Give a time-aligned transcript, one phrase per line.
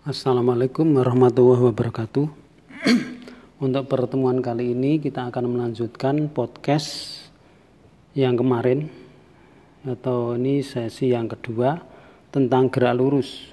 [0.00, 2.24] Assalamualaikum warahmatullahi wabarakatuh.
[3.68, 7.20] Untuk pertemuan kali ini kita akan melanjutkan podcast
[8.16, 8.88] yang kemarin
[9.84, 11.84] atau ini sesi yang kedua
[12.32, 13.52] tentang gerak lurus.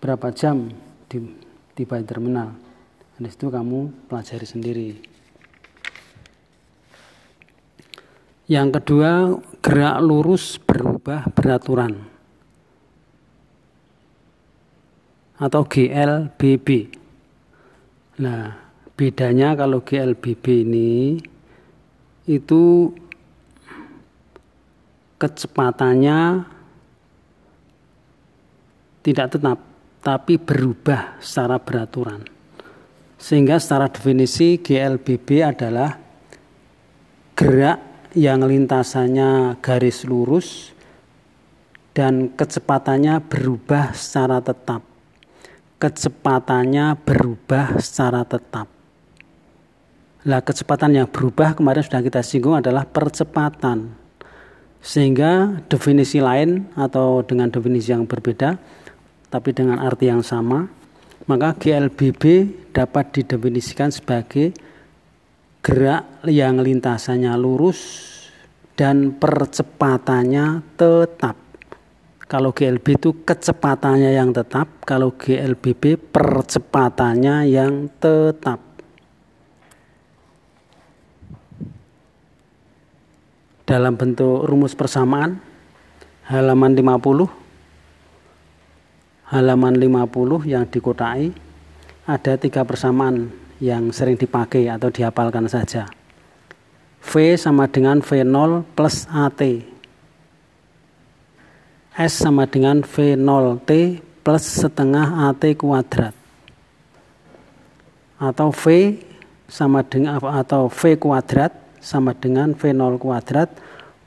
[0.00, 0.68] berapa jam
[1.08, 1.24] di
[1.72, 2.69] tiba di terminal.
[3.20, 4.88] Dan itu kamu pelajari sendiri.
[8.48, 12.00] Yang kedua, gerak lurus berubah beraturan.
[15.36, 16.96] Atau GLBB.
[18.24, 18.56] Nah,
[18.96, 21.20] bedanya kalau GLBB ini
[22.24, 22.88] itu
[25.20, 26.48] kecepatannya
[29.04, 29.60] tidak tetap
[30.00, 32.39] tapi berubah secara beraturan.
[33.20, 35.92] Sehingga secara definisi GLBB adalah
[37.36, 37.78] gerak
[38.16, 40.72] yang lintasannya garis lurus
[41.92, 44.80] dan kecepatannya berubah secara tetap.
[45.76, 48.68] Kecepatannya berubah secara tetap.
[50.20, 53.88] Nah, kecepatan yang berubah kemarin sudah kita singgung adalah percepatan.
[54.80, 58.56] Sehingga definisi lain atau dengan definisi yang berbeda
[59.32, 60.68] tapi dengan arti yang sama,
[61.24, 64.54] maka GLBB dapat didefinisikan sebagai
[65.60, 67.78] gerak yang lintasannya lurus
[68.78, 71.36] dan percepatannya tetap.
[72.30, 78.62] Kalau GLB itu kecepatannya yang tetap, kalau GLBB percepatannya yang tetap.
[83.66, 85.38] Dalam bentuk rumus persamaan
[86.26, 87.40] halaman 50
[89.30, 91.49] halaman 50 yang dikotai
[92.10, 93.30] ada tiga persamaan
[93.62, 95.86] yang sering dipakai atau dihafalkan saja.
[97.00, 99.40] V sama dengan V0 plus AT.
[101.94, 103.70] S sama dengan V0T
[104.26, 106.16] plus setengah AT kuadrat.
[108.20, 108.96] Atau V
[109.48, 113.48] sama dengan atau V kuadrat sama dengan V0 kuadrat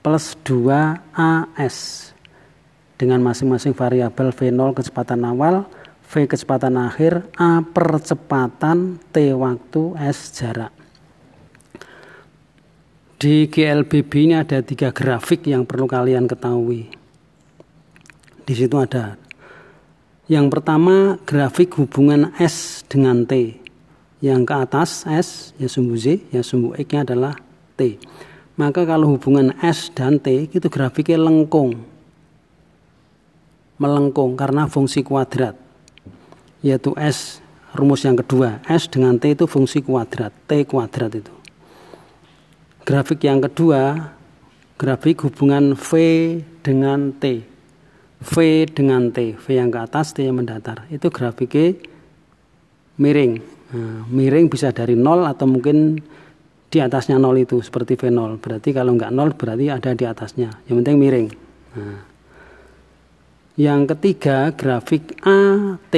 [0.06, 2.12] plus 2AS
[3.00, 5.66] dengan masing-masing variabel V0 kecepatan awal,
[6.14, 10.70] V kecepatan akhir, A percepatan, T waktu, S jarak.
[13.18, 16.86] Di GLBB ini ada tiga grafik yang perlu kalian ketahui.
[18.46, 19.18] Di situ ada.
[20.30, 23.58] Yang pertama grafik hubungan S dengan T.
[24.22, 27.34] Yang ke atas S, ya sumbu Z, ya sumbu X-nya adalah
[27.74, 27.98] T.
[28.54, 31.90] Maka kalau hubungan S dan T itu grafiknya lengkung
[33.82, 35.63] melengkung karena fungsi kuadrat
[36.64, 37.44] yaitu S
[37.76, 38.64] rumus yang kedua.
[38.66, 41.34] S dengan T itu fungsi kuadrat T kuadrat itu.
[42.88, 44.16] Grafik yang kedua
[44.80, 45.92] grafik hubungan V
[46.66, 47.44] dengan T.
[48.24, 48.36] V
[48.72, 50.88] dengan T V yang ke atas T yang mendatar.
[50.88, 51.76] Itu grafiknya
[52.98, 53.44] miring.
[53.74, 56.00] Nah, miring bisa dari nol atau mungkin
[56.70, 60.50] di atasnya nol itu seperti V0 berarti kalau nggak nol berarti ada di atasnya.
[60.70, 61.28] Yang penting miring.
[61.74, 62.00] Nah,
[63.58, 65.96] yang ketiga grafik AT.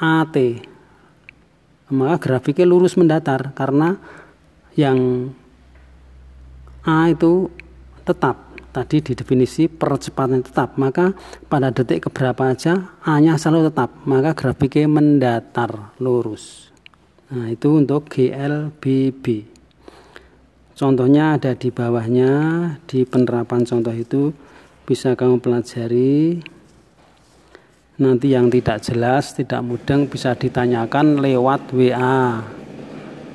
[0.00, 0.36] AT.
[1.92, 4.00] Maka grafiknya lurus mendatar karena
[4.74, 5.30] yang
[6.88, 7.52] A itu
[8.08, 8.48] tetap.
[8.70, 10.80] Tadi di definisi percepatan tetap.
[10.80, 11.12] Maka
[11.50, 13.92] pada detik keberapa aja A nya selalu tetap.
[14.08, 16.72] Maka grafiknya mendatar lurus.
[17.28, 19.60] Nah itu untuk GLBB
[20.80, 22.32] contohnya ada di bawahnya
[22.88, 24.32] di penerapan contoh itu
[24.88, 26.40] bisa kamu pelajari
[28.00, 32.40] nanti yang tidak jelas tidak mudeng bisa ditanyakan lewat WA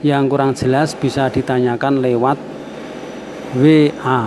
[0.02, 2.38] Yang kurang jelas bisa ditanyakan lewat
[3.58, 4.22] WA.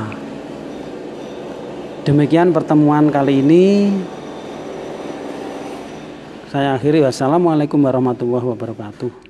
[2.03, 3.67] Demikian pertemuan kali ini.
[6.49, 9.28] Saya akhiri wassalamualaikum warahmatullahi wabarakatuh.